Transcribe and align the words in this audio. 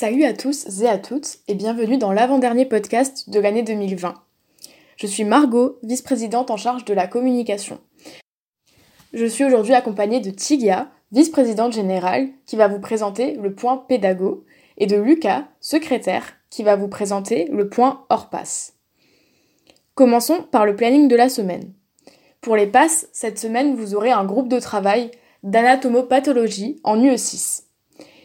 Salut 0.00 0.24
à 0.24 0.32
tous 0.32 0.80
et 0.80 0.88
à 0.88 0.96
toutes 0.96 1.40
et 1.46 1.54
bienvenue 1.54 1.98
dans 1.98 2.10
l'avant-dernier 2.10 2.64
podcast 2.64 3.28
de 3.28 3.38
l'année 3.38 3.62
2020. 3.62 4.14
Je 4.96 5.06
suis 5.06 5.24
Margot, 5.24 5.78
vice-présidente 5.82 6.50
en 6.50 6.56
charge 6.56 6.86
de 6.86 6.94
la 6.94 7.06
communication. 7.06 7.78
Je 9.12 9.26
suis 9.26 9.44
aujourd'hui 9.44 9.74
accompagnée 9.74 10.20
de 10.20 10.30
Tigia, 10.30 10.88
vice-présidente 11.12 11.74
générale, 11.74 12.30
qui 12.46 12.56
va 12.56 12.66
vous 12.66 12.80
présenter 12.80 13.34
le 13.34 13.54
point 13.54 13.76
pédago, 13.76 14.46
et 14.78 14.86
de 14.86 14.96
Lucas, 14.96 15.48
secrétaire, 15.60 16.32
qui 16.48 16.62
va 16.62 16.76
vous 16.76 16.88
présenter 16.88 17.50
le 17.52 17.68
point 17.68 18.06
hors 18.08 18.30
passe. 18.30 18.78
Commençons 19.94 20.44
par 20.50 20.64
le 20.64 20.76
planning 20.76 21.08
de 21.08 21.16
la 21.16 21.28
semaine. 21.28 21.74
Pour 22.40 22.56
les 22.56 22.68
passes, 22.68 23.06
cette 23.12 23.38
semaine, 23.38 23.76
vous 23.76 23.94
aurez 23.94 24.12
un 24.12 24.24
groupe 24.24 24.48
de 24.48 24.60
travail 24.60 25.10
d'anatomopathologie 25.42 26.80
en 26.84 26.96
UE6. 26.96 27.64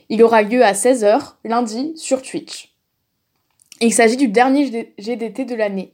Il 0.09 0.23
aura 0.23 0.43
lieu 0.43 0.63
à 0.63 0.73
16h 0.73 1.33
lundi 1.43 1.93
sur 1.95 2.21
Twitch. 2.21 2.75
Il 3.81 3.93
s'agit 3.93 4.17
du 4.17 4.27
dernier 4.27 4.93
GDT 4.97 5.45
de 5.45 5.55
l'année. 5.55 5.93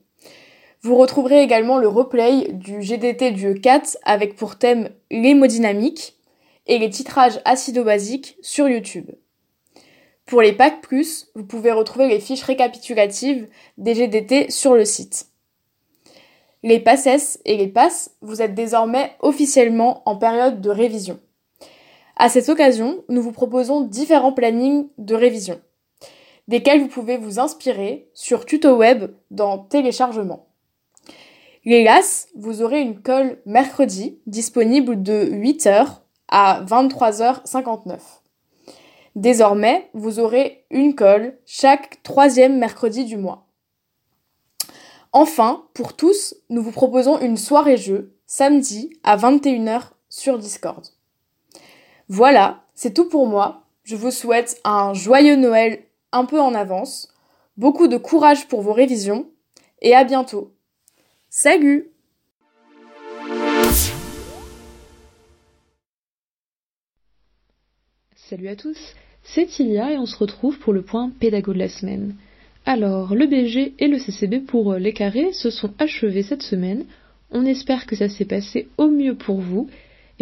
Vous 0.81 0.95
retrouverez 0.95 1.41
également 1.41 1.77
le 1.77 1.87
replay 1.87 2.51
du 2.51 2.81
GDT 2.81 3.31
du 3.31 3.53
E4 3.53 3.97
avec 4.03 4.35
pour 4.35 4.57
thème 4.57 4.89
l'hémodynamique 5.11 6.15
et 6.67 6.79
les 6.79 6.89
titrages 6.89 7.39
acido-basiques 7.45 8.37
sur 8.41 8.67
YouTube. 8.67 9.11
Pour 10.25 10.41
les 10.41 10.53
packs 10.53 10.81
plus, 10.81 11.27
vous 11.35 11.45
pouvez 11.45 11.71
retrouver 11.71 12.07
les 12.07 12.19
fiches 12.19 12.43
récapitulatives 12.43 13.47
des 13.77 13.95
GDT 13.95 14.49
sur 14.49 14.75
le 14.75 14.85
site. 14.85 15.27
Les 16.63 16.79
PASSES 16.79 17.39
et 17.45 17.57
les 17.57 17.67
PASS, 17.67 18.11
vous 18.21 18.41
êtes 18.41 18.53
désormais 18.53 19.15
officiellement 19.19 20.03
en 20.05 20.15
période 20.15 20.61
de 20.61 20.69
révision. 20.69 21.19
À 22.23 22.29
cette 22.29 22.49
occasion, 22.49 23.03
nous 23.09 23.23
vous 23.23 23.31
proposons 23.31 23.81
différents 23.81 24.31
plannings 24.31 24.87
de 24.99 25.15
révision, 25.15 25.59
desquels 26.47 26.79
vous 26.79 26.87
pouvez 26.87 27.17
vous 27.17 27.39
inspirer 27.39 28.11
sur 28.13 28.45
Tuto 28.45 28.77
Web 28.77 29.11
dans 29.31 29.57
Téléchargement. 29.57 30.45
Les 31.65 31.83
LAS, 31.83 32.27
vous 32.35 32.61
aurez 32.61 32.79
une 32.79 33.01
colle 33.01 33.41
mercredi 33.47 34.19
disponible 34.27 35.01
de 35.01 35.31
8h 35.31 36.01
à 36.27 36.63
23h59. 36.63 37.97
Désormais, 39.15 39.89
vous 39.95 40.19
aurez 40.19 40.63
une 40.69 40.93
colle 40.93 41.39
chaque 41.47 42.03
troisième 42.03 42.59
mercredi 42.59 43.03
du 43.03 43.17
mois. 43.17 43.47
Enfin, 45.11 45.63
pour 45.73 45.95
tous, 45.95 46.35
nous 46.51 46.61
vous 46.61 46.71
proposons 46.71 47.19
une 47.19 47.37
soirée 47.37 47.77
jeu 47.77 48.15
samedi 48.27 48.91
à 49.03 49.17
21h 49.17 49.85
sur 50.07 50.37
Discord. 50.37 50.85
Voilà, 52.13 52.65
c'est 52.73 52.93
tout 52.93 53.07
pour 53.07 53.25
moi. 53.25 53.63
Je 53.85 53.95
vous 53.95 54.11
souhaite 54.11 54.59
un 54.65 54.93
joyeux 54.93 55.37
Noël 55.37 55.79
un 56.11 56.25
peu 56.25 56.41
en 56.41 56.53
avance, 56.53 57.07
beaucoup 57.55 57.87
de 57.87 57.95
courage 57.95 58.49
pour 58.49 58.61
vos 58.61 58.73
révisions, 58.73 59.29
et 59.81 59.95
à 59.95 60.03
bientôt. 60.03 60.51
Salut 61.29 61.87
Salut 68.17 68.49
à 68.49 68.57
tous, 68.57 68.93
c'est 69.23 69.59
Ilia 69.59 69.93
et 69.93 69.97
on 69.97 70.05
se 70.05 70.17
retrouve 70.17 70.59
pour 70.59 70.73
le 70.73 70.81
point 70.81 71.13
pédago 71.17 71.53
de 71.53 71.59
la 71.59 71.69
semaine. 71.69 72.15
Alors, 72.65 73.15
le 73.15 73.25
BG 73.25 73.73
et 73.79 73.87
le 73.87 73.97
CCB 73.97 74.41
pour 74.45 74.73
les 74.73 74.91
carrés 74.91 75.31
se 75.31 75.49
sont 75.49 75.71
achevés 75.79 76.23
cette 76.23 76.43
semaine. 76.43 76.83
On 77.31 77.45
espère 77.45 77.85
que 77.85 77.95
ça 77.95 78.09
s'est 78.09 78.25
passé 78.25 78.67
au 78.77 78.89
mieux 78.89 79.15
pour 79.15 79.39
vous 79.39 79.69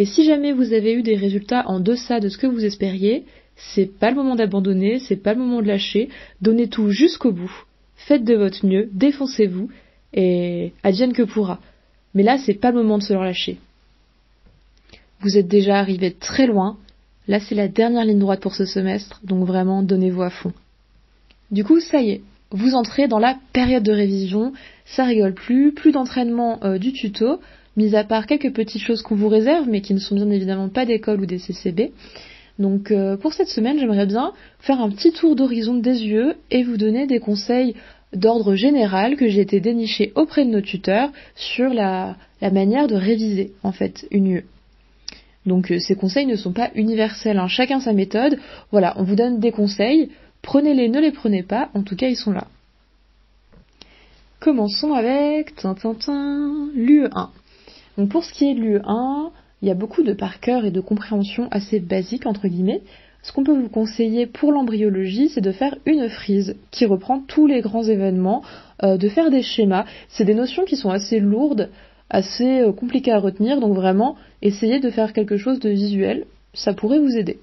et 0.00 0.06
si 0.06 0.24
jamais 0.24 0.52
vous 0.52 0.72
avez 0.72 0.94
eu 0.94 1.02
des 1.02 1.14
résultats 1.14 1.68
en 1.68 1.78
deçà 1.78 2.20
de 2.20 2.30
ce 2.30 2.38
que 2.38 2.46
vous 2.46 2.64
espériez, 2.64 3.26
c'est 3.54 3.98
pas 3.98 4.08
le 4.08 4.16
moment 4.16 4.34
d'abandonner, 4.34 4.98
c'est 4.98 5.22
pas 5.22 5.34
le 5.34 5.40
moment 5.40 5.60
de 5.60 5.66
lâcher, 5.66 6.08
donnez 6.40 6.68
tout 6.70 6.88
jusqu'au 6.88 7.32
bout. 7.32 7.52
Faites 7.96 8.24
de 8.24 8.34
votre 8.34 8.64
mieux, 8.64 8.88
défoncez-vous, 8.94 9.68
et 10.14 10.72
advienne 10.82 11.12
que 11.12 11.22
pourra. 11.22 11.60
Mais 12.14 12.22
là, 12.22 12.38
c'est 12.38 12.54
pas 12.54 12.70
le 12.70 12.78
moment 12.78 12.96
de 12.96 13.02
se 13.02 13.12
relâcher. 13.12 13.58
Vous 15.20 15.36
êtes 15.36 15.48
déjà 15.48 15.78
arrivé 15.78 16.14
très 16.14 16.46
loin, 16.46 16.78
là 17.28 17.38
c'est 17.38 17.54
la 17.54 17.68
dernière 17.68 18.06
ligne 18.06 18.20
droite 18.20 18.40
pour 18.40 18.54
ce 18.54 18.64
semestre, 18.64 19.20
donc 19.22 19.46
vraiment 19.46 19.82
donnez-vous 19.82 20.22
à 20.22 20.30
fond. 20.30 20.54
Du 21.50 21.62
coup, 21.62 21.78
ça 21.78 22.00
y 22.00 22.12
est, 22.12 22.22
vous 22.52 22.72
entrez 22.72 23.06
dans 23.06 23.18
la 23.18 23.36
période 23.52 23.82
de 23.82 23.92
révision, 23.92 24.54
ça 24.86 25.04
rigole 25.04 25.34
plus, 25.34 25.74
plus 25.74 25.92
d'entraînement 25.92 26.58
euh, 26.64 26.78
du 26.78 26.94
tuto, 26.94 27.38
mis 27.76 27.94
à 27.94 28.04
part 28.04 28.26
quelques 28.26 28.52
petites 28.52 28.82
choses 28.82 29.02
qu'on 29.02 29.14
vous 29.14 29.28
réserve, 29.28 29.68
mais 29.68 29.80
qui 29.80 29.94
ne 29.94 29.98
sont 29.98 30.14
bien 30.14 30.30
évidemment 30.30 30.68
pas 30.68 30.86
d'école 30.86 31.20
ou 31.20 31.26
des 31.26 31.38
CCB. 31.38 31.92
Donc 32.58 32.90
euh, 32.90 33.16
pour 33.16 33.32
cette 33.32 33.48
semaine, 33.48 33.78
j'aimerais 33.78 34.06
bien 34.06 34.32
faire 34.58 34.80
un 34.80 34.90
petit 34.90 35.12
tour 35.12 35.34
d'horizon 35.34 35.74
des 35.74 36.04
yeux 36.04 36.34
et 36.50 36.62
vous 36.62 36.76
donner 36.76 37.06
des 37.06 37.18
conseils 37.18 37.74
d'ordre 38.12 38.54
général 38.54 39.16
que 39.16 39.28
j'ai 39.28 39.40
été 39.40 39.60
déniché 39.60 40.12
auprès 40.14 40.44
de 40.44 40.50
nos 40.50 40.60
tuteurs 40.60 41.10
sur 41.34 41.72
la, 41.72 42.16
manière 42.42 42.86
de 42.86 42.96
réviser 42.96 43.52
en 43.62 43.72
fait 43.72 44.06
une 44.10 44.26
UE. 44.26 44.44
Donc 45.46 45.70
euh, 45.70 45.78
ces 45.78 45.94
conseils 45.96 46.26
ne 46.26 46.36
sont 46.36 46.52
pas 46.52 46.70
universels, 46.74 47.38
hein. 47.38 47.48
chacun 47.48 47.80
sa 47.80 47.94
méthode. 47.94 48.38
Voilà, 48.72 48.94
on 48.98 49.04
vous 49.04 49.16
donne 49.16 49.40
des 49.40 49.52
conseils, 49.52 50.10
prenez-les, 50.42 50.88
ne 50.88 51.00
les 51.00 51.12
prenez 51.12 51.42
pas, 51.42 51.70
en 51.72 51.82
tout 51.82 51.96
cas 51.96 52.08
ils 52.08 52.16
sont 52.16 52.32
là. 52.32 52.46
Commençons 54.38 54.92
avec 54.92 55.54
l'UE1. 55.62 57.28
Donc 58.00 58.08
pour 58.08 58.24
ce 58.24 58.32
qui 58.32 58.48
est 58.48 58.54
de 58.54 58.60
l'UE1, 58.60 59.30
il 59.60 59.68
y 59.68 59.70
a 59.70 59.74
beaucoup 59.74 60.02
de 60.02 60.14
par 60.14 60.40
cœur 60.40 60.64
et 60.64 60.70
de 60.70 60.80
compréhension 60.80 61.48
assez 61.50 61.80
basique 61.80 62.24
entre 62.24 62.48
guillemets. 62.48 62.80
Ce 63.22 63.30
qu'on 63.30 63.44
peut 63.44 63.54
vous 63.54 63.68
conseiller 63.68 64.24
pour 64.24 64.52
l'embryologie, 64.52 65.28
c'est 65.28 65.42
de 65.42 65.52
faire 65.52 65.76
une 65.84 66.08
frise 66.08 66.56
qui 66.70 66.86
reprend 66.86 67.20
tous 67.20 67.46
les 67.46 67.60
grands 67.60 67.82
événements, 67.82 68.42
euh, 68.82 68.96
de 68.96 69.10
faire 69.10 69.30
des 69.30 69.42
schémas. 69.42 69.84
C'est 70.08 70.24
des 70.24 70.32
notions 70.32 70.64
qui 70.64 70.76
sont 70.76 70.88
assez 70.88 71.20
lourdes, 71.20 71.68
assez 72.08 72.62
euh, 72.62 72.72
compliquées 72.72 73.12
à 73.12 73.18
retenir, 73.18 73.60
donc 73.60 73.74
vraiment, 73.74 74.16
essayez 74.40 74.80
de 74.80 74.88
faire 74.88 75.12
quelque 75.12 75.36
chose 75.36 75.60
de 75.60 75.68
visuel, 75.68 76.24
ça 76.54 76.72
pourrait 76.72 77.00
vous 77.00 77.18
aider. 77.18 77.38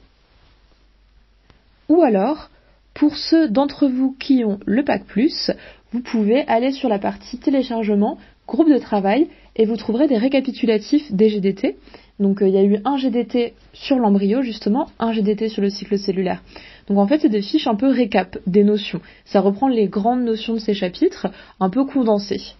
Ou 1.87 2.01
alors, 2.01 2.49
pour 2.95 3.15
ceux 3.15 3.47
d'entre 3.47 3.85
vous 3.85 4.15
qui 4.19 4.43
ont 4.43 4.57
le 4.65 4.83
Pack 4.83 5.05
Plus, 5.05 5.51
vous 5.91 6.01
pouvez 6.01 6.47
aller 6.47 6.71
sur 6.71 6.89
la 6.89 6.97
partie 6.97 7.37
téléchargement, 7.37 8.17
groupe 8.47 8.69
de 8.71 8.79
travail, 8.79 9.27
et 9.57 9.65
vous 9.65 9.75
trouverez 9.75 10.07
des 10.07 10.17
récapitulatifs 10.17 11.11
des 11.11 11.29
GDT. 11.29 11.75
Donc 12.19 12.41
euh, 12.41 12.47
il 12.47 12.53
y 12.53 12.57
a 12.57 12.63
eu 12.63 12.77
un 12.85 12.97
GDT 12.97 13.53
sur 13.73 13.97
l'embryo 13.97 14.41
justement, 14.41 14.89
un 14.99 15.11
GDT 15.11 15.49
sur 15.49 15.61
le 15.61 15.69
cycle 15.69 15.97
cellulaire. 15.97 16.41
Donc 16.87 16.97
en 16.97 17.07
fait 17.07 17.19
c'est 17.19 17.29
des 17.29 17.41
fiches 17.41 17.67
un 17.67 17.75
peu 17.75 17.87
récap 17.87 18.37
des 18.47 18.63
notions. 18.63 19.01
Ça 19.25 19.41
reprend 19.41 19.67
les 19.67 19.87
grandes 19.87 20.23
notions 20.23 20.53
de 20.53 20.59
ces 20.59 20.73
chapitres, 20.73 21.27
un 21.59 21.69
peu 21.69 21.85
condensées. 21.85 22.53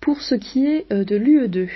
Pour 0.00 0.20
ce 0.20 0.34
qui 0.34 0.66
est 0.66 0.86
euh, 0.92 1.04
de 1.04 1.16
l'UE2, 1.16 1.68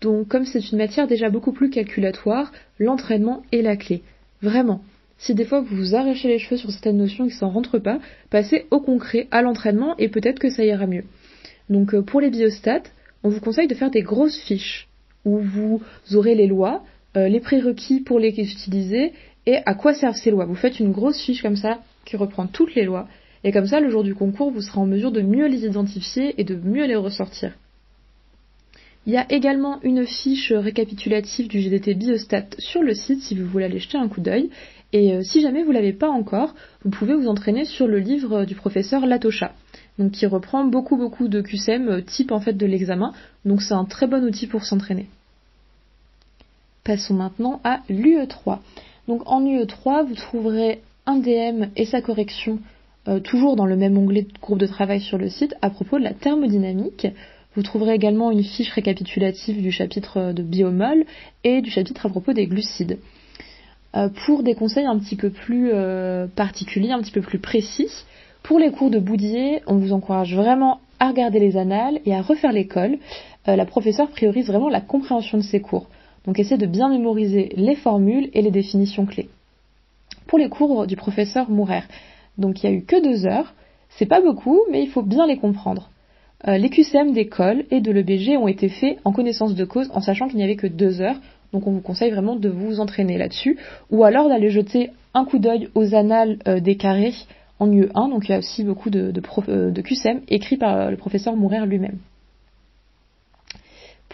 donc 0.00 0.28
comme 0.28 0.44
c'est 0.44 0.70
une 0.72 0.78
matière 0.78 1.06
déjà 1.06 1.30
beaucoup 1.30 1.52
plus 1.52 1.70
calculatoire, 1.70 2.52
l'entraînement 2.78 3.42
est 3.52 3.62
la 3.62 3.76
clé. 3.76 4.02
Vraiment. 4.42 4.82
Si 5.18 5.34
des 5.34 5.46
fois 5.46 5.62
vous 5.62 5.76
vous 5.76 5.94
arrachez 5.94 6.28
les 6.28 6.38
cheveux 6.38 6.58
sur 6.58 6.70
certaines 6.70 6.98
notions 6.98 7.24
et 7.24 7.28
que 7.28 7.34
ça 7.34 7.46
ne 7.46 7.52
rentre 7.52 7.78
pas, 7.78 7.98
passez 8.28 8.66
au 8.70 8.80
concret, 8.80 9.28
à 9.30 9.40
l'entraînement, 9.40 9.96
et 9.96 10.08
peut-être 10.08 10.38
que 10.38 10.50
ça 10.50 10.62
ira 10.62 10.86
mieux. 10.86 11.04
Donc 11.70 11.94
euh, 11.94 12.02
pour 12.02 12.20
les 12.20 12.30
biostats, 12.30 12.82
on 13.22 13.28
vous 13.28 13.40
conseille 13.40 13.68
de 13.68 13.74
faire 13.74 13.90
des 13.90 14.02
grosses 14.02 14.38
fiches 14.38 14.88
où 15.24 15.38
vous 15.38 15.82
aurez 16.14 16.34
les 16.34 16.46
lois, 16.46 16.84
euh, 17.16 17.28
les 17.28 17.40
prérequis 17.40 18.00
pour 18.00 18.18
les 18.18 18.28
utiliser 18.28 19.12
et 19.46 19.58
à 19.66 19.74
quoi 19.74 19.94
servent 19.94 20.16
ces 20.16 20.30
lois. 20.30 20.44
Vous 20.44 20.54
faites 20.54 20.80
une 20.80 20.92
grosse 20.92 21.20
fiche 21.20 21.42
comme 21.42 21.56
ça 21.56 21.80
qui 22.04 22.16
reprend 22.16 22.46
toutes 22.46 22.74
les 22.74 22.84
lois 22.84 23.08
et 23.44 23.52
comme 23.52 23.66
ça 23.66 23.80
le 23.80 23.90
jour 23.90 24.04
du 24.04 24.14
concours 24.14 24.50
vous 24.50 24.62
serez 24.62 24.78
en 24.78 24.86
mesure 24.86 25.12
de 25.12 25.22
mieux 25.22 25.46
les 25.46 25.64
identifier 25.64 26.34
et 26.40 26.44
de 26.44 26.54
mieux 26.54 26.86
les 26.86 26.96
ressortir. 26.96 27.52
Il 29.06 29.12
y 29.12 29.18
a 29.18 29.26
également 29.30 29.78
une 29.82 30.04
fiche 30.04 30.52
récapitulative 30.52 31.46
du 31.46 31.60
GDT 31.60 31.94
Biostat 31.94 32.46
sur 32.58 32.82
le 32.82 32.92
site 32.92 33.22
si 33.22 33.36
vous 33.36 33.46
voulez 33.46 33.66
aller 33.66 33.78
jeter 33.78 33.98
un 33.98 34.08
coup 34.08 34.20
d'œil. 34.20 34.50
Et 34.92 35.12
euh, 35.12 35.22
si 35.22 35.40
jamais 35.40 35.62
vous 35.62 35.70
l'avez 35.70 35.92
pas 35.92 36.08
encore, 36.08 36.54
vous 36.82 36.90
pouvez 36.90 37.14
vous 37.14 37.28
entraîner 37.28 37.64
sur 37.64 37.86
le 37.86 37.98
livre 37.98 38.44
du 38.44 38.56
professeur 38.56 39.06
Latosha 39.06 39.52
donc 39.98 40.12
qui 40.12 40.26
reprend 40.26 40.64
beaucoup 40.64 40.96
beaucoup 40.96 41.28
de 41.28 41.40
QCM 41.40 41.88
euh, 41.88 42.00
type 42.02 42.32
en 42.32 42.40
fait 42.40 42.52
de 42.52 42.66
l'examen, 42.66 43.12
donc 43.44 43.62
c'est 43.62 43.74
un 43.74 43.84
très 43.84 44.06
bon 44.06 44.24
outil 44.24 44.46
pour 44.46 44.64
s'entraîner. 44.64 45.06
Passons 46.84 47.14
maintenant 47.14 47.60
à 47.64 47.80
l'UE3. 47.88 48.58
Donc 49.08 49.22
en 49.26 49.42
UE3, 49.42 50.06
vous 50.06 50.14
trouverez 50.14 50.80
un 51.06 51.16
DM 51.16 51.70
et 51.76 51.84
sa 51.84 52.00
correction 52.00 52.58
euh, 53.08 53.20
toujours 53.20 53.56
dans 53.56 53.66
le 53.66 53.76
même 53.76 53.96
onglet 53.96 54.22
de 54.22 54.38
groupe 54.40 54.58
de 54.58 54.66
travail 54.66 55.00
sur 55.00 55.18
le 55.18 55.28
site 55.28 55.54
à 55.62 55.70
propos 55.70 55.98
de 55.98 56.04
la 56.04 56.12
thermodynamique. 56.12 57.06
Vous 57.54 57.62
trouverez 57.62 57.94
également 57.94 58.30
une 58.30 58.44
fiche 58.44 58.70
récapitulative 58.70 59.62
du 59.62 59.72
chapitre 59.72 60.32
de 60.32 60.42
biomol 60.42 61.04
et 61.42 61.62
du 61.62 61.70
chapitre 61.70 62.06
à 62.06 62.08
propos 62.10 62.34
des 62.34 62.46
glucides. 62.46 62.98
Euh, 63.94 64.10
pour 64.26 64.42
des 64.42 64.54
conseils 64.54 64.84
un 64.84 64.98
petit 64.98 65.16
peu 65.16 65.30
plus 65.30 65.70
particuliers, 66.34 66.90
un 66.90 67.00
petit 67.00 67.12
peu 67.12 67.22
plus 67.22 67.38
précis, 67.38 67.88
pour 68.46 68.60
les 68.60 68.70
cours 68.70 68.90
de 68.90 69.00
Boudier, 69.00 69.60
on 69.66 69.74
vous 69.74 69.92
encourage 69.92 70.36
vraiment 70.36 70.78
à 71.00 71.08
regarder 71.08 71.40
les 71.40 71.56
annales 71.56 71.98
et 72.04 72.14
à 72.14 72.22
refaire 72.22 72.52
l'école. 72.52 72.98
Euh, 73.48 73.56
la 73.56 73.66
professeure 73.66 74.08
priorise 74.08 74.46
vraiment 74.46 74.68
la 74.68 74.80
compréhension 74.80 75.36
de 75.36 75.42
ses 75.42 75.60
cours. 75.60 75.88
Donc 76.24 76.38
essayez 76.38 76.56
de 76.56 76.66
bien 76.66 76.88
mémoriser 76.88 77.52
les 77.56 77.74
formules 77.74 78.30
et 78.34 78.42
les 78.42 78.52
définitions 78.52 79.04
clés. 79.04 79.28
pour 80.28 80.38
les 80.38 80.48
cours 80.48 80.86
du 80.86 80.94
professeur 80.94 81.50
Mourer. 81.50 81.82
Donc 82.38 82.62
il 82.62 82.70
y 82.70 82.72
a 82.72 82.72
eu 82.72 82.82
que 82.82 83.02
deux 83.02 83.26
heures, 83.26 83.52
c'est 83.90 84.06
pas 84.06 84.20
beaucoup, 84.20 84.60
mais 84.70 84.80
il 84.80 84.90
faut 84.90 85.02
bien 85.02 85.26
les 85.26 85.38
comprendre. 85.38 85.90
Euh, 86.46 86.56
les 86.56 86.70
QCM 86.70 87.12
d'école 87.12 87.64
et 87.72 87.80
de 87.80 87.90
l'EBG 87.90 88.36
ont 88.36 88.48
été 88.48 88.68
faits 88.68 88.98
en 89.04 89.12
connaissance 89.12 89.56
de 89.56 89.64
cause, 89.64 89.90
en 89.92 90.00
sachant 90.00 90.28
qu'il 90.28 90.36
n'y 90.36 90.44
avait 90.44 90.54
que 90.54 90.68
deux 90.68 91.00
heures, 91.00 91.18
donc 91.52 91.66
on 91.66 91.72
vous 91.72 91.80
conseille 91.80 92.12
vraiment 92.12 92.36
de 92.36 92.48
vous 92.48 92.78
entraîner 92.78 93.18
là-dessus, 93.18 93.58
ou 93.90 94.04
alors 94.04 94.28
d'aller 94.28 94.50
jeter 94.50 94.90
un 95.14 95.24
coup 95.24 95.40
d'œil 95.40 95.68
aux 95.74 95.96
annales 95.96 96.38
euh, 96.46 96.60
des 96.60 96.76
carrés 96.76 97.14
en 97.58 97.68
UE1, 97.68 98.10
donc 98.10 98.28
il 98.28 98.32
y 98.32 98.34
a 98.34 98.38
aussi 98.38 98.64
beaucoup 98.64 98.90
de, 98.90 99.10
de, 99.10 99.80
QCM 99.80 100.20
écrits 100.28 100.56
par 100.56 100.90
le 100.90 100.96
professeur 100.96 101.36
Mourer 101.36 101.64
lui-même 101.66 101.98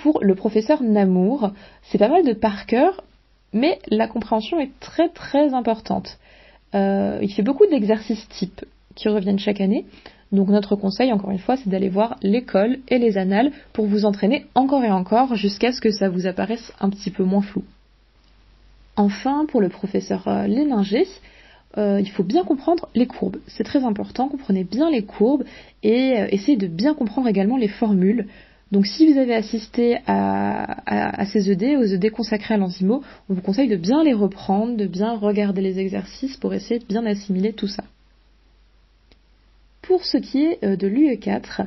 pour 0.02 0.22
le 0.22 0.34
professeur 0.34 0.82
Namour. 0.82 1.52
C'est 1.82 1.98
pas 1.98 2.08
mal 2.08 2.24
de 2.24 2.32
par 2.32 2.66
cœur, 2.66 3.04
mais 3.52 3.78
la 3.88 4.08
compréhension 4.08 4.60
est 4.60 4.72
très 4.80 5.08
très 5.08 5.54
importante. 5.54 6.18
Euh, 6.74 7.18
il 7.22 7.32
fait 7.32 7.42
beaucoup 7.42 7.66
d'exercices 7.66 8.28
types 8.28 8.64
qui 8.94 9.08
reviennent 9.08 9.38
chaque 9.38 9.60
année. 9.60 9.86
Donc 10.32 10.48
notre 10.48 10.76
conseil, 10.76 11.12
encore 11.12 11.30
une 11.30 11.38
fois, 11.38 11.56
c'est 11.56 11.68
d'aller 11.68 11.90
voir 11.90 12.16
l'école 12.22 12.78
et 12.88 12.98
les 12.98 13.18
annales 13.18 13.52
pour 13.74 13.86
vous 13.86 14.06
entraîner 14.06 14.46
encore 14.54 14.82
et 14.82 14.90
encore 14.90 15.36
jusqu'à 15.36 15.72
ce 15.72 15.80
que 15.80 15.90
ça 15.90 16.08
vous 16.08 16.26
apparaisse 16.26 16.72
un 16.80 16.88
petit 16.88 17.10
peu 17.10 17.22
moins 17.22 17.42
flou. 17.42 17.62
Enfin, 18.96 19.46
pour 19.46 19.60
le 19.60 19.68
professeur 19.68 20.26
euh, 20.28 20.46
Léninger, 20.46 21.06
euh, 21.78 22.00
il 22.00 22.10
faut 22.10 22.22
bien 22.22 22.44
comprendre 22.44 22.88
les 22.94 23.06
courbes. 23.06 23.38
C'est 23.46 23.64
très 23.64 23.84
important, 23.84 24.28
comprenez 24.28 24.64
bien 24.64 24.90
les 24.90 25.04
courbes 25.04 25.44
et 25.82 26.14
essayez 26.30 26.56
de 26.56 26.66
bien 26.66 26.94
comprendre 26.94 27.28
également 27.28 27.56
les 27.56 27.68
formules. 27.68 28.26
Donc 28.72 28.86
si 28.86 29.12
vous 29.12 29.18
avez 29.18 29.34
assisté 29.34 29.98
à, 30.06 31.26
ces 31.26 31.50
ED, 31.50 31.76
aux 31.76 31.84
ED 31.84 32.10
consacrés 32.10 32.54
à 32.54 32.56
l'enzymo, 32.56 33.02
on 33.28 33.34
vous 33.34 33.42
conseille 33.42 33.68
de 33.68 33.76
bien 33.76 34.02
les 34.02 34.14
reprendre, 34.14 34.78
de 34.78 34.86
bien 34.86 35.14
regarder 35.14 35.60
les 35.60 35.78
exercices 35.78 36.38
pour 36.38 36.54
essayer 36.54 36.80
de 36.80 36.86
bien 36.86 37.04
assimiler 37.04 37.52
tout 37.52 37.68
ça. 37.68 37.84
Pour 39.82 40.04
ce 40.04 40.16
qui 40.16 40.42
est 40.44 40.64
euh, 40.64 40.76
de 40.76 40.86
l'UE4, 40.86 41.66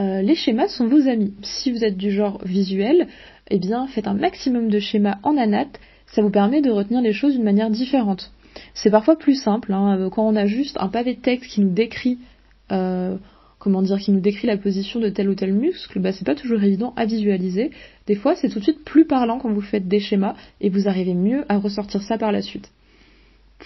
euh, 0.00 0.20
les 0.22 0.34
schémas 0.34 0.66
sont 0.66 0.88
vos 0.88 1.06
amis. 1.06 1.32
Si 1.42 1.70
vous 1.70 1.84
êtes 1.84 1.96
du 1.96 2.10
genre 2.10 2.40
visuel, 2.44 3.06
eh 3.48 3.60
bien 3.60 3.86
faites 3.86 4.08
un 4.08 4.14
maximum 4.14 4.68
de 4.68 4.80
schémas 4.80 5.18
en 5.22 5.36
anat, 5.36 5.68
ça 6.06 6.22
vous 6.22 6.30
permet 6.30 6.60
de 6.60 6.70
retenir 6.70 7.02
les 7.02 7.12
choses 7.12 7.34
d'une 7.34 7.44
manière 7.44 7.70
différente. 7.70 8.32
C'est 8.74 8.90
parfois 8.90 9.16
plus 9.16 9.34
simple, 9.34 9.72
hein, 9.72 10.08
quand 10.10 10.26
on 10.26 10.36
a 10.36 10.46
juste 10.46 10.76
un 10.80 10.88
pavé 10.88 11.14
de 11.14 11.20
texte 11.20 11.50
qui 11.50 11.60
nous 11.60 11.72
décrit 11.72 12.18
euh, 12.70 13.16
comment 13.62 13.80
dire, 13.80 13.98
qui 13.98 14.10
nous 14.10 14.20
décrit 14.20 14.48
la 14.48 14.56
position 14.56 14.98
de 14.98 15.08
tel 15.08 15.28
ou 15.28 15.36
tel 15.36 15.52
muscle, 15.52 16.00
bah, 16.00 16.10
c'est 16.10 16.26
pas 16.26 16.34
toujours 16.34 16.60
évident 16.64 16.92
à 16.96 17.04
visualiser. 17.04 17.70
Des 18.08 18.16
fois, 18.16 18.34
c'est 18.34 18.48
tout 18.48 18.58
de 18.58 18.64
suite 18.64 18.82
plus 18.84 19.04
parlant 19.04 19.38
quand 19.38 19.52
vous 19.52 19.60
faites 19.60 19.86
des 19.86 20.00
schémas 20.00 20.34
et 20.60 20.68
vous 20.68 20.88
arrivez 20.88 21.14
mieux 21.14 21.44
à 21.48 21.58
ressortir 21.58 22.02
ça 22.02 22.18
par 22.18 22.32
la 22.32 22.42
suite. 22.42 22.72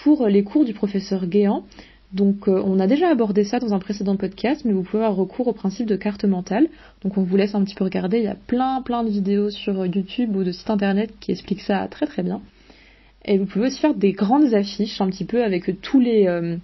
Pour 0.04 0.26
les 0.26 0.44
cours 0.44 0.66
du 0.66 0.74
professeur 0.74 1.24
Guéant, 1.26 1.64
donc 2.12 2.46
euh, 2.46 2.62
on 2.62 2.78
a 2.78 2.86
déjà 2.86 3.08
abordé 3.08 3.44
ça 3.44 3.58
dans 3.58 3.72
un 3.72 3.78
précédent 3.78 4.16
podcast, 4.16 4.66
mais 4.66 4.74
vous 4.74 4.82
pouvez 4.82 5.02
avoir 5.02 5.16
recours 5.16 5.48
au 5.48 5.54
principe 5.54 5.86
de 5.86 5.96
carte 5.96 6.26
mentale. 6.26 6.68
Donc 7.02 7.16
on 7.16 7.22
vous 7.22 7.36
laisse 7.38 7.54
un 7.54 7.64
petit 7.64 7.74
peu 7.74 7.84
regarder, 7.84 8.18
il 8.18 8.24
y 8.24 8.28
a 8.28 8.36
plein 8.36 8.82
plein 8.82 9.02
de 9.02 9.08
vidéos 9.08 9.48
sur 9.48 9.86
YouTube 9.86 10.36
ou 10.36 10.44
de 10.44 10.52
sites 10.52 10.68
internet 10.68 11.10
qui 11.20 11.32
expliquent 11.32 11.62
ça 11.62 11.88
très 11.88 12.06
très 12.06 12.22
bien. 12.22 12.42
Et 13.26 13.38
vous 13.38 13.46
pouvez 13.46 13.67
aussi 13.67 13.81
faire 13.81 13.94
des 13.94 14.12
grandes 14.12 14.55
affiches 14.55 15.00
un 15.00 15.08
petit 15.08 15.25
peu 15.25 15.43
avec 15.43 15.81
tous 15.81 15.99
les, 15.99 16.28
euh, 16.28 16.56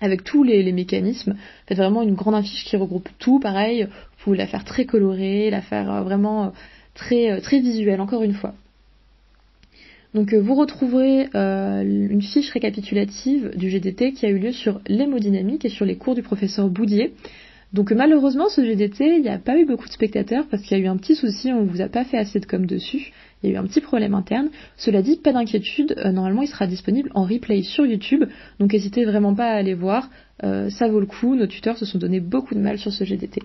avec 0.00 0.24
tous 0.24 0.42
les, 0.42 0.72
mécanismes. 0.72 1.36
Faites 1.66 1.76
vraiment 1.76 2.02
une 2.02 2.14
grande 2.14 2.34
affiche 2.34 2.64
qui 2.64 2.76
regroupe 2.76 3.10
tout, 3.18 3.38
pareil, 3.38 3.84
vous 3.84 4.24
pouvez 4.24 4.38
la 4.38 4.46
faire 4.46 4.64
très 4.64 4.86
colorée, 4.86 5.50
la 5.50 5.60
faire 5.60 5.92
euh, 5.92 6.02
vraiment 6.02 6.46
euh, 6.46 6.48
très, 6.94 7.40
très 7.42 7.60
visuelle, 7.60 8.00
encore 8.00 8.22
une 8.22 8.34
fois. 8.34 8.54
Donc 10.14 10.34
vous 10.34 10.54
retrouverez 10.54 11.30
une 11.32 12.20
fiche 12.20 12.50
récapitulative 12.50 13.52
du 13.56 13.70
GDT 13.70 14.12
qui 14.12 14.26
a 14.26 14.28
eu 14.28 14.38
lieu 14.38 14.52
sur 14.52 14.82
l'hémodynamique 14.86 15.64
et 15.64 15.70
sur 15.70 15.86
les 15.86 15.96
cours 15.96 16.14
du 16.14 16.20
professeur 16.20 16.68
Boudier. 16.68 17.14
Donc 17.72 17.92
malheureusement, 17.92 18.50
ce 18.50 18.62
GDT, 18.62 19.16
il 19.16 19.22
n'y 19.22 19.30
a 19.30 19.38
pas 19.38 19.56
eu 19.56 19.64
beaucoup 19.64 19.86
de 19.86 19.92
spectateurs 19.92 20.44
parce 20.50 20.62
qu'il 20.62 20.76
y 20.76 20.80
a 20.82 20.84
eu 20.84 20.86
un 20.86 20.98
petit 20.98 21.14
souci, 21.14 21.50
on 21.50 21.62
ne 21.62 21.66
vous 21.70 21.80
a 21.80 21.88
pas 21.88 22.04
fait 22.04 22.18
assez 22.18 22.40
de 22.40 22.44
com 22.44 22.66
dessus. 22.66 23.10
Il 23.42 23.50
y 23.50 23.52
a 23.52 23.56
eu 23.56 23.58
un 23.58 23.66
petit 23.66 23.80
problème 23.80 24.14
interne. 24.14 24.50
Cela 24.76 25.02
dit, 25.02 25.16
pas 25.16 25.32
d'inquiétude, 25.32 25.94
euh, 25.98 26.12
normalement 26.12 26.42
il 26.42 26.48
sera 26.48 26.66
disponible 26.66 27.10
en 27.14 27.24
replay 27.24 27.62
sur 27.62 27.84
YouTube, 27.86 28.24
donc 28.60 28.72
n'hésitez 28.72 29.04
vraiment 29.04 29.34
pas 29.34 29.46
à 29.46 29.54
aller 29.54 29.74
voir, 29.74 30.08
euh, 30.44 30.70
ça 30.70 30.88
vaut 30.88 31.00
le 31.00 31.06
coup, 31.06 31.34
nos 31.34 31.46
tuteurs 31.46 31.76
se 31.76 31.84
sont 31.84 31.98
donné 31.98 32.20
beaucoup 32.20 32.54
de 32.54 32.60
mal 32.60 32.78
sur 32.78 32.92
ce 32.92 33.04
GDT. 33.04 33.42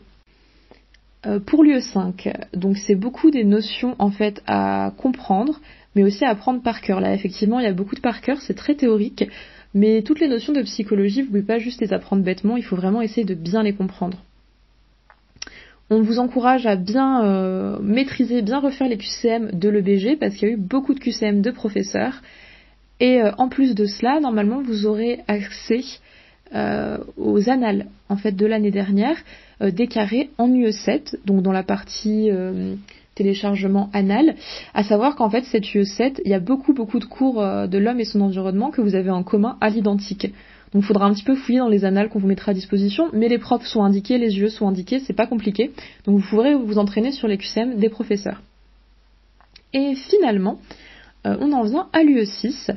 Euh, 1.26 1.40
pour 1.40 1.64
l'UE5, 1.64 2.34
donc 2.54 2.78
c'est 2.78 2.96
beaucoup 2.96 3.32
des 3.32 3.44
notions 3.44 3.96
en 3.98 4.12
fait 4.12 4.44
à 4.46 4.94
comprendre, 4.98 5.60
mais 5.96 6.04
aussi 6.04 6.24
à 6.26 6.30
apprendre 6.30 6.62
par 6.62 6.82
cœur. 6.82 7.02
Là 7.02 7.14
effectivement 7.14 7.60
il 7.60 7.64
y 7.64 7.68
a 7.68 7.74
beaucoup 7.74 7.96
de 7.96 8.02
par 8.02 8.22
cœur, 8.22 8.40
c'est 8.42 8.54
très 8.54 8.76
théorique, 8.76 9.28
mais 9.74 10.04
toutes 10.04 10.20
les 10.20 10.28
notions 10.28 10.54
de 10.54 10.62
psychologie, 10.62 11.22
vous 11.22 11.28
ne 11.28 11.42
pouvez 11.42 11.42
pas 11.42 11.60
juste 11.60 11.82
les 11.82 11.92
apprendre 11.92 12.24
bêtement, 12.24 12.56
il 12.56 12.64
faut 12.64 12.76
vraiment 12.76 13.02
essayer 13.02 13.26
de 13.26 13.34
bien 13.34 13.64
les 13.64 13.74
comprendre. 13.74 14.18
On 15.90 16.02
vous 16.02 16.20
encourage 16.20 16.66
à 16.66 16.76
bien 16.76 17.24
euh, 17.24 17.80
maîtriser, 17.82 18.42
bien 18.42 18.60
refaire 18.60 18.90
les 18.90 18.98
QCM 18.98 19.52
de 19.54 19.70
l'EBG 19.70 20.18
parce 20.20 20.36
qu'il 20.36 20.50
y 20.50 20.52
a 20.52 20.54
eu 20.56 20.58
beaucoup 20.58 20.94
de 20.94 21.00
QCM 21.00 21.42
de 21.42 21.50
professeurs. 21.50 22.22
Et 23.00 23.22
euh, 23.22 23.32
en 23.38 23.48
plus 23.48 23.74
de 23.74 23.86
cela, 23.86 24.20
normalement, 24.20 24.62
vous 24.62 24.86
aurez 24.86 25.22
accès 25.30 25.84
euh, 26.54 26.98
aux 27.16 27.50
annales 27.50 27.86
en 28.10 28.18
fait 28.18 28.34
de 28.34 28.46
l'année 28.46 28.72
dernière 28.72 29.18
des 29.62 29.88
carrés 29.88 30.30
en 30.38 30.50
UE7, 30.50 31.16
donc 31.26 31.42
dans 31.42 31.52
la 31.52 31.64
partie 31.64 32.30
téléchargement 33.16 33.90
anal, 33.92 34.36
à 34.76 34.84
savoir 34.84 35.16
qu'en 35.16 35.32
fait 35.32 35.44
cette 35.46 35.64
UE7, 35.64 36.22
il 36.24 36.30
y 36.30 36.36
a 36.36 36.40
beaucoup 36.40 36.76
beaucoup 36.76 37.00
de 37.00 37.06
cours 37.06 37.42
de 37.42 37.78
l'homme 37.80 38.00
et 38.00 38.06
son 38.06 38.22
environnement 38.22 38.70
que 38.70 38.82
vous 38.82 38.94
avez 38.94 39.10
en 39.10 39.24
commun 39.24 39.58
à 39.60 39.70
l'identique. 39.70 40.32
Donc 40.74 40.84
il 40.84 40.86
faudra 40.86 41.06
un 41.06 41.14
petit 41.14 41.24
peu 41.24 41.36
fouiller 41.36 41.60
dans 41.60 41.70
les 41.70 41.86
annales 41.86 42.10
qu'on 42.10 42.20
vous 42.20 42.28
mettra 42.28 42.52
à 42.52 42.54
disposition, 42.54 43.10
mais 43.14 43.30
les 43.30 43.38
profs 43.38 43.66
sont 43.66 43.84
indiqués, 43.84 44.18
les 44.18 44.38
UE 44.40 44.50
sont 44.50 44.68
indiqués, 44.68 45.00
c'est 45.00 45.14
pas 45.14 45.28
compliqué. 45.28 45.72
Donc 46.06 46.20
vous 46.20 46.28
pourrez 46.28 46.56
vous 46.56 46.78
entraîner 46.78 47.12
sur 47.12 47.28
les 47.28 47.38
QCM 47.38 47.78
des 47.78 47.90
professeurs. 47.90 48.42
Et 49.74 49.96
finalement, 49.96 50.60
euh, 51.26 51.38
on 51.40 51.52
en 51.54 51.64
vient 51.64 51.88
à 51.94 52.04
l'UE6. 52.04 52.72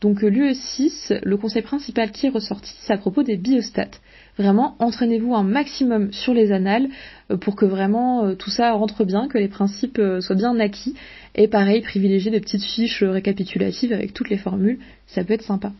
Donc 0.00 0.24
euh, 0.24 0.28
l'UE6, 0.28 1.20
le 1.22 1.36
conseil 1.36 1.62
principal 1.62 2.10
qui 2.10 2.26
est 2.26 2.30
ressorti, 2.30 2.74
c'est 2.80 2.92
à 2.92 2.98
propos 2.98 3.22
des 3.22 3.36
biostats. 3.36 3.98
Vraiment, 4.38 4.76
entraînez-vous 4.80 5.34
un 5.34 5.42
maximum 5.42 6.12
sur 6.12 6.34
les 6.34 6.52
annales 6.52 6.88
euh, 7.30 7.36
pour 7.36 7.56
que 7.56 7.64
vraiment 7.64 8.34
tout 8.34 8.50
ça 8.50 8.72
rentre 8.72 9.04
bien, 9.04 9.28
que 9.28 9.38
les 9.38 9.48
principes 9.48 10.00
soient 10.20 10.36
bien 10.36 10.58
acquis. 10.58 10.94
Et 11.34 11.48
pareil, 11.48 11.80
privilégier 11.80 12.30
des 12.30 12.40
petites 12.40 12.64
fiches 12.64 13.02
récapitulatives 13.02 13.92
avec 13.92 14.12
toutes 14.12 14.30
les 14.30 14.36
formules, 14.36 14.78
ça 15.06 15.24
peut 15.24 15.34
être 15.34 15.44
sympa. 15.44 15.72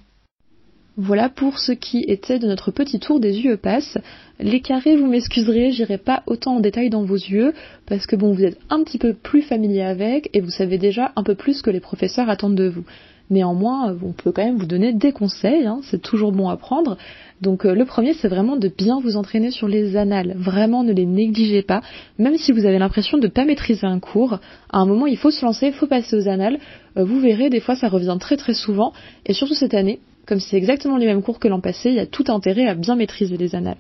Voilà 0.99 1.29
pour 1.29 1.59
ce 1.59 1.73
qui 1.73 2.07
était 2.09 2.39
de 2.39 2.47
notre 2.47 2.71
petit 2.71 2.99
tour 2.99 3.21
des 3.21 3.39
UE 3.45 3.59
Pass. 3.59 3.99
Les 4.41 4.61
carrés, 4.61 4.97
vous 4.97 5.07
m'excuserez, 5.07 5.71
j'irai 5.71 5.99
pas 5.99 6.23
autant 6.27 6.57
en 6.57 6.61
détail 6.61 6.89
dans 6.89 7.05
vos 7.05 7.17
yeux, 7.17 7.53
parce 7.85 8.07
que 8.07 8.17
bon, 8.17 8.33
vous 8.33 8.45
êtes 8.45 8.59
un 8.71 8.83
petit 8.83 8.97
peu 8.97 9.13
plus 9.13 9.43
familier 9.43 9.83
avec, 9.83 10.31
et 10.33 10.41
vous 10.41 10.49
savez 10.49 10.79
déjà 10.79 11.13
un 11.15 11.23
peu 11.23 11.35
plus 11.35 11.61
que 11.61 11.69
les 11.69 11.81
professeurs 11.81 12.31
attendent 12.31 12.55
de 12.55 12.69
vous. 12.69 12.85
Néanmoins, 13.29 13.95
on 14.03 14.13
peut 14.13 14.33
quand 14.33 14.43
même 14.43 14.57
vous 14.57 14.65
donner 14.65 14.95
des 14.95 15.13
conseils, 15.13 15.67
hein, 15.67 15.81
c'est 15.83 16.01
toujours 16.01 16.33
bon 16.33 16.49
à 16.49 16.57
prendre. 16.57 16.97
Donc 17.43 17.67
euh, 17.67 17.75
le 17.75 17.85
premier, 17.85 18.15
c'est 18.15 18.29
vraiment 18.29 18.57
de 18.57 18.69
bien 18.69 18.99
vous 18.99 19.17
entraîner 19.17 19.51
sur 19.51 19.69
les 19.69 19.99
annales. 19.99 20.35
Vraiment, 20.39 20.83
ne 20.83 20.95
les 20.95 21.05
négligez 21.05 21.61
pas. 21.61 21.83
Même 22.19 22.39
si 22.39 22.53
vous 22.53 22.65
avez 22.65 22.79
l'impression 22.79 23.19
de 23.19 23.27
ne 23.27 23.33
pas 23.33 23.45
maîtriser 23.45 23.87
un 23.87 23.99
cours, 23.99 24.39
à 24.71 24.79
un 24.79 24.87
moment, 24.87 25.07
il 25.07 25.19
faut 25.19 25.31
se 25.31 25.45
lancer, 25.45 25.67
il 25.67 25.73
faut 25.75 25.89
passer 25.89 26.17
aux 26.17 26.29
annales. 26.29 26.59
Euh, 26.97 27.05
vous 27.05 27.21
verrez, 27.21 27.51
des 27.51 27.61
fois, 27.61 27.77
ça 27.77 27.89
revient 27.89 28.17
très 28.19 28.39
très 28.39 28.55
souvent. 28.55 28.95
Et 29.27 29.35
surtout 29.35 29.55
cette 29.55 29.75
année, 29.75 29.99
comme 30.27 30.41
c'est 30.41 30.57
exactement 30.57 30.97
les 30.97 31.07
mêmes 31.07 31.23
cours 31.23 31.39
que 31.39 31.49
l'an 31.49 31.61
passé, 31.61 31.91
il 31.91 31.95
y 31.95 32.01
a 32.01 32.07
tout 32.07 32.25
intérêt 32.29 32.67
à 32.67 32.75
bien 32.75 32.97
maîtriser 32.97 33.37
les 33.37 33.55
annales. 33.55 33.79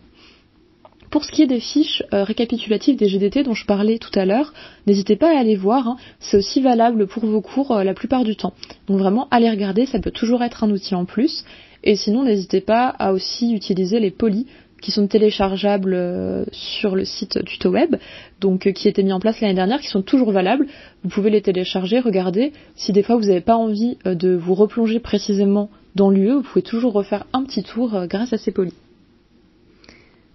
Pour 1.11 1.25
ce 1.25 1.31
qui 1.31 1.43
est 1.43 1.47
des 1.47 1.61
fiches 1.61 2.03
euh, 2.13 2.25
récapitulatives 2.25 2.97
des 2.97 3.09
GDT 3.09 3.43
dont 3.43 3.55
je 3.55 3.65
parlais 3.65 3.99
tout 3.99 4.17
à 4.19 4.25
l'heure, 4.25 4.53
n'hésitez 4.87 5.17
pas 5.17 5.35
à 5.35 5.39
aller 5.39 5.57
voir, 5.57 5.89
hein. 5.89 5.97
c'est 6.19 6.37
aussi 6.37 6.61
valable 6.61 7.07
pour 7.07 7.25
vos 7.25 7.41
cours 7.41 7.73
euh, 7.73 7.85
la 7.85 7.95
plupart 7.95 8.25
du 8.25 8.37
temps. 8.37 8.55
Donc 8.89 8.99
vraiment, 8.99 9.29
allez 9.31 9.51
regarder, 9.51 9.87
ça 9.87 10.01
peut 10.01 10.11
toujours 10.11 10.43
être 10.43 10.65
un 10.65 10.71
outil 10.71 10.95
en 10.95 11.05
plus. 11.05 11.45
Et 11.85 11.95
sinon, 11.95 12.25
n'hésitez 12.25 12.61
pas 12.61 12.89
à 12.89 13.13
aussi 13.13 13.55
utiliser 13.55 14.01
les 14.01 14.11
polis 14.11 14.47
qui 14.83 14.91
sont 14.91 15.07
téléchargeables 15.07 15.95
euh, 15.95 16.45
sur 16.53 16.97
le 16.97 17.05
site 17.05 17.43
TutoWeb, 17.45 17.97
donc 18.41 18.73
qui 18.73 18.89
étaient 18.89 19.03
mis 19.03 19.13
en 19.13 19.21
place 19.21 19.41
l'année 19.41 19.55
dernière, 19.55 19.81
qui 19.81 19.89
sont 19.89 20.03
toujours 20.03 20.33
valables. 20.33 20.67
Vous 21.03 21.09
pouvez 21.09 21.31
les 21.31 21.41
télécharger, 21.41 22.01
regarder. 22.01 22.53
Si 22.75 22.93
des 22.93 23.03
fois 23.03 23.17
vous 23.17 23.27
n'avez 23.27 23.41
pas 23.41 23.57
envie 23.57 23.97
de 24.05 24.35
vous 24.35 24.55
replonger 24.55 24.99
précisément 24.99 25.71
dans 25.97 26.11
l'UE, 26.11 26.35
vous 26.35 26.43
pouvez 26.43 26.63
toujours 26.63 26.93
refaire 26.93 27.27
un 27.33 27.43
petit 27.43 27.63
tour 27.63 28.07
grâce 28.07 28.33
à 28.33 28.39
ces 28.39 28.53
polis. 28.53 28.75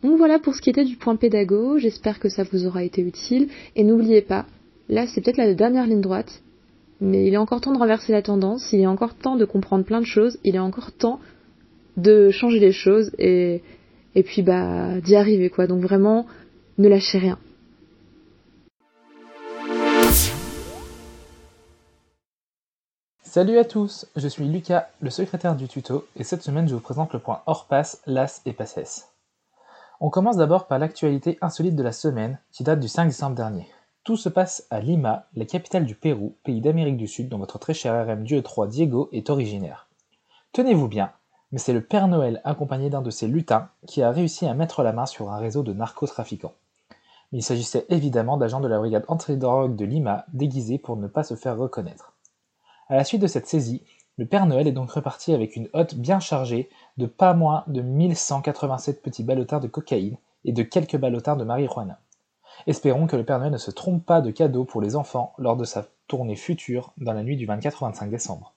Donc 0.01 0.17
voilà 0.17 0.39
pour 0.39 0.55
ce 0.55 0.61
qui 0.61 0.71
était 0.71 0.83
du 0.83 0.95
point 0.95 1.15
pédago, 1.15 1.77
j'espère 1.77 2.19
que 2.19 2.27
ça 2.27 2.43
vous 2.43 2.65
aura 2.65 2.83
été 2.83 3.01
utile. 3.01 3.47
Et 3.75 3.83
n'oubliez 3.83 4.21
pas, 4.21 4.47
là 4.89 5.05
c'est 5.05 5.21
peut-être 5.21 5.37
la 5.37 5.53
dernière 5.53 5.85
ligne 5.85 6.01
droite, 6.01 6.41
mais 6.99 7.27
il 7.27 7.33
est 7.35 7.37
encore 7.37 7.61
temps 7.61 7.73
de 7.73 7.77
renverser 7.77 8.11
la 8.11 8.23
tendance, 8.23 8.73
il 8.73 8.79
est 8.79 8.87
encore 8.87 9.13
temps 9.13 9.35
de 9.35 9.45
comprendre 9.45 9.85
plein 9.85 10.01
de 10.01 10.05
choses, 10.05 10.39
il 10.43 10.55
est 10.55 10.59
encore 10.59 10.91
temps 10.91 11.19
de 11.95 12.31
changer 12.31 12.59
les 12.59 12.71
choses 12.71 13.11
et, 13.19 13.61
et 14.15 14.23
puis 14.23 14.41
bah 14.41 14.99
d'y 15.01 15.15
arriver 15.15 15.51
quoi. 15.51 15.67
Donc 15.67 15.81
vraiment, 15.81 16.25
ne 16.79 16.87
lâchez 16.87 17.19
rien. 17.19 17.37
Salut 23.33 23.59
à 23.59 23.63
tous, 23.63 24.07
je 24.17 24.27
suis 24.27 24.43
Lucas, 24.43 24.89
le 24.99 25.09
secrétaire 25.09 25.55
du 25.55 25.69
tuto, 25.69 26.05
et 26.17 26.25
cette 26.25 26.43
semaine 26.43 26.67
je 26.67 26.73
vous 26.73 26.81
présente 26.81 27.13
le 27.13 27.19
point 27.19 27.43
hors 27.45 27.63
passe, 27.63 28.01
LAS 28.05 28.41
et 28.45 28.51
PASSES. 28.51 29.07
On 30.01 30.09
commence 30.09 30.35
d'abord 30.35 30.67
par 30.67 30.79
l'actualité 30.79 31.37
insolite 31.39 31.77
de 31.77 31.81
la 31.81 31.93
semaine, 31.93 32.39
qui 32.51 32.65
date 32.65 32.81
du 32.81 32.89
5 32.89 33.05
décembre 33.05 33.37
dernier. 33.37 33.69
Tout 34.03 34.17
se 34.17 34.27
passe 34.27 34.67
à 34.69 34.81
Lima, 34.81 35.27
la 35.33 35.45
capitale 35.45 35.85
du 35.85 35.95
Pérou, 35.95 36.35
pays 36.43 36.59
d'Amérique 36.59 36.97
du 36.97 37.07
Sud 37.07 37.29
dont 37.29 37.37
votre 37.37 37.57
très 37.57 37.73
cher 37.73 38.05
RM 38.05 38.25
Dieu 38.25 38.41
3 38.41 38.67
Diego 38.67 39.07
est 39.13 39.29
originaire. 39.29 39.87
Tenez-vous 40.51 40.89
bien, 40.89 41.13
mais 41.53 41.57
c'est 41.57 41.71
le 41.71 41.85
Père 41.85 42.09
Noël 42.09 42.41
accompagné 42.43 42.89
d'un 42.89 43.01
de 43.01 43.11
ses 43.11 43.27
lutins 43.27 43.69
qui 43.87 44.03
a 44.03 44.11
réussi 44.11 44.45
à 44.45 44.53
mettre 44.53 44.83
la 44.83 44.91
main 44.91 45.05
sur 45.05 45.31
un 45.31 45.37
réseau 45.37 45.63
de 45.63 45.71
narcotrafiquants. 45.71 46.55
Mais 47.31 47.39
il 47.39 47.43
s'agissait 47.43 47.85
évidemment 47.87 48.35
d'agents 48.35 48.59
de 48.59 48.67
la 48.67 48.79
brigade 48.79 49.05
anti-drogue 49.07 49.77
de 49.77 49.85
Lima 49.85 50.25
déguisés 50.33 50.79
pour 50.79 50.97
ne 50.97 51.07
pas 51.07 51.23
se 51.23 51.35
faire 51.35 51.57
reconnaître. 51.57 52.11
À 52.91 52.97
la 52.97 53.05
suite 53.05 53.21
de 53.21 53.27
cette 53.27 53.47
saisie, 53.47 53.85
le 54.17 54.25
Père 54.25 54.45
Noël 54.45 54.67
est 54.67 54.73
donc 54.73 54.91
reparti 54.91 55.33
avec 55.33 55.55
une 55.55 55.69
hotte 55.71 55.95
bien 55.95 56.19
chargée 56.19 56.69
de 56.97 57.05
pas 57.05 57.33
moins 57.33 57.63
de 57.67 57.81
1187 57.81 59.01
petits 59.01 59.23
ballotards 59.23 59.61
de 59.61 59.69
cocaïne 59.69 60.17
et 60.43 60.51
de 60.51 60.61
quelques 60.61 60.97
ballotards 60.97 61.37
de 61.37 61.45
marijuana. 61.45 62.01
Espérons 62.67 63.07
que 63.07 63.15
le 63.15 63.23
Père 63.23 63.39
Noël 63.39 63.53
ne 63.53 63.57
se 63.57 63.71
trompe 63.71 64.05
pas 64.05 64.19
de 64.19 64.29
cadeau 64.29 64.65
pour 64.65 64.81
les 64.81 64.97
enfants 64.97 65.31
lors 65.37 65.55
de 65.55 65.63
sa 65.63 65.87
tournée 66.09 66.35
future 66.35 66.91
dans 66.97 67.13
la 67.13 67.23
nuit 67.23 67.37
du 67.37 67.45
24 67.45 67.81
au 67.81 67.85
25 67.85 68.09
décembre. 68.09 68.55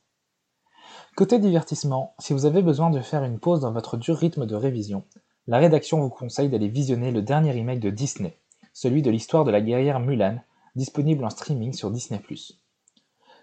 Côté 1.15 1.39
divertissement, 1.39 2.17
si 2.19 2.33
vous 2.33 2.45
avez 2.45 2.61
besoin 2.61 2.91
de 2.91 3.01
faire 3.03 3.23
une 3.23 3.39
pause 3.39 3.61
dans 3.61 3.71
votre 3.71 3.97
dur 3.97 4.17
rythme 4.17 4.47
de 4.47 4.57
révision, 4.57 5.05
la 5.47 5.59
rédaction 5.59 6.01
vous 6.01 6.11
conseille 6.11 6.49
d'aller 6.49 6.67
visionner 6.67 7.13
le 7.13 7.23
dernier 7.23 7.53
remake 7.53 7.79
de 7.79 7.91
Disney, 7.91 8.37
celui 8.73 9.01
de 9.01 9.13
l'histoire 9.13 9.45
de 9.45 9.53
la 9.53 9.61
guerrière 9.61 10.01
Mulan, 10.01 10.41
disponible 10.75 11.25
en 11.25 11.31
streaming 11.31 11.73
sur 11.73 11.93
Disney+. 11.93 12.21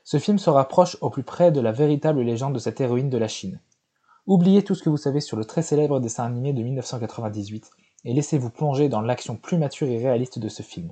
Ce 0.04 0.18
film 0.18 0.40
se 0.40 0.50
rapproche 0.50 0.98
au 1.02 1.10
plus 1.10 1.24
près 1.24 1.52
de 1.52 1.62
la 1.62 1.72
véritable 1.72 2.22
légende 2.22 2.54
de 2.54 2.60
cette 2.60 2.82
héroïne 2.82 3.10
de 3.10 3.18
la 3.18 3.28
Chine. 3.28 3.60
Oubliez 4.28 4.64
tout 4.64 4.76
ce 4.76 4.84
que 4.84 4.90
vous 4.90 4.98
savez 4.98 5.20
sur 5.20 5.38
le 5.38 5.46
très 5.46 5.62
célèbre 5.62 6.00
dessin 6.00 6.26
animé 6.26 6.54
de 6.54 6.64
1998 6.64 7.70
et 8.06 8.14
laissez-vous 8.14 8.50
plonger 8.50 8.90
dans 8.90 9.02
l'action 9.02 9.36
plus 9.36 9.58
mature 9.58 9.88
et 9.88 9.98
réaliste 9.98 10.40
de 10.40 10.50
ce 10.50 10.64
film. 10.64 10.92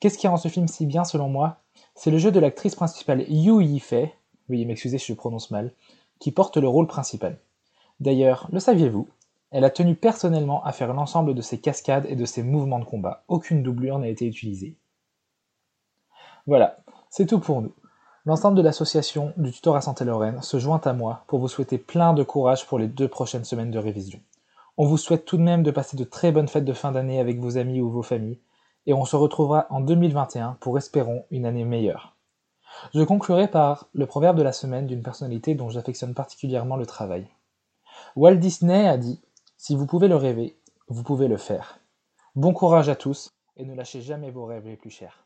Qu'est-ce 0.00 0.18
qui 0.18 0.28
rend 0.28 0.36
ce 0.36 0.48
film 0.48 0.68
si 0.68 0.86
bien 0.86 1.04
selon 1.04 1.28
moi? 1.28 1.58
C'est 1.94 2.10
le 2.10 2.18
jeu 2.18 2.30
de 2.30 2.40
l'actrice 2.40 2.74
principale 2.74 3.24
Yu 3.28 3.62
Yifei, 3.62 4.12
veuillez 4.48 4.64
m'excuser 4.64 4.98
si 4.98 5.12
je 5.12 5.16
prononce 5.16 5.50
mal, 5.50 5.72
qui 6.18 6.32
porte 6.32 6.56
le 6.56 6.68
rôle 6.68 6.86
principal. 6.86 7.38
D'ailleurs, 8.00 8.48
le 8.52 8.60
saviez-vous? 8.60 9.08
Elle 9.50 9.64
a 9.64 9.70
tenu 9.70 9.94
personnellement 9.94 10.64
à 10.64 10.72
faire 10.72 10.92
l'ensemble 10.92 11.34
de 11.34 11.42
ses 11.42 11.60
cascades 11.60 12.06
et 12.08 12.16
de 12.16 12.24
ses 12.24 12.42
mouvements 12.42 12.80
de 12.80 12.84
combat. 12.84 13.22
Aucune 13.28 13.62
doublure 13.62 13.98
n'a 13.98 14.08
été 14.08 14.26
utilisée. 14.26 14.76
Voilà, 16.46 16.78
c'est 17.08 17.26
tout 17.26 17.38
pour 17.38 17.62
nous. 17.62 17.72
L'ensemble 18.26 18.56
de 18.56 18.62
l'association 18.62 19.34
du 19.36 19.52
tutorat 19.52 19.82
Santé-Lorraine 19.82 20.40
se 20.40 20.58
joint 20.58 20.80
à 20.86 20.94
moi 20.94 21.24
pour 21.26 21.40
vous 21.40 21.48
souhaiter 21.48 21.76
plein 21.76 22.14
de 22.14 22.22
courage 22.22 22.66
pour 22.66 22.78
les 22.78 22.86
deux 22.86 23.06
prochaines 23.06 23.44
semaines 23.44 23.70
de 23.70 23.78
révision. 23.78 24.18
On 24.78 24.86
vous 24.86 24.96
souhaite 24.96 25.26
tout 25.26 25.36
de 25.36 25.42
même 25.42 25.62
de 25.62 25.70
passer 25.70 25.98
de 25.98 26.04
très 26.04 26.32
bonnes 26.32 26.48
fêtes 26.48 26.64
de 26.64 26.72
fin 26.72 26.90
d'année 26.90 27.20
avec 27.20 27.38
vos 27.38 27.58
amis 27.58 27.82
ou 27.82 27.90
vos 27.90 28.02
familles, 28.02 28.40
et 28.86 28.94
on 28.94 29.04
se 29.04 29.14
retrouvera 29.14 29.66
en 29.68 29.80
2021 29.80 30.56
pour, 30.60 30.78
espérons, 30.78 31.26
une 31.30 31.44
année 31.44 31.66
meilleure. 31.66 32.16
Je 32.94 33.02
conclurai 33.02 33.46
par 33.46 33.88
le 33.92 34.06
proverbe 34.06 34.38
de 34.38 34.42
la 34.42 34.52
semaine 34.52 34.86
d'une 34.86 35.02
personnalité 35.02 35.54
dont 35.54 35.68
j'affectionne 35.68 36.14
particulièrement 36.14 36.76
le 36.76 36.86
travail. 36.86 37.28
Walt 38.16 38.36
Disney 38.36 38.88
a 38.88 38.96
dit 38.96 39.20
Si 39.58 39.76
vous 39.76 39.86
pouvez 39.86 40.08
le 40.08 40.16
rêver, 40.16 40.56
vous 40.88 41.02
pouvez 41.02 41.28
le 41.28 41.36
faire. 41.36 41.78
Bon 42.36 42.54
courage 42.54 42.88
à 42.88 42.96
tous, 42.96 43.34
et 43.58 43.66
ne 43.66 43.74
lâchez 43.74 44.00
jamais 44.00 44.30
vos 44.30 44.46
rêves 44.46 44.66
les 44.66 44.76
plus 44.76 44.90
chers. 44.90 45.22